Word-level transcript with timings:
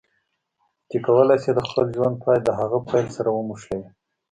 چې 0.89 0.97
کولای 1.07 1.37
شي 1.43 1.51
د 1.55 1.59
خپل 1.67 1.85
ژوند 1.95 2.15
پای 2.23 2.37
د 2.43 2.49
هغه 2.59 2.77
د 2.81 2.85
پیل 2.89 3.07
سره 3.17 3.29
وموښلوي. 3.31 3.87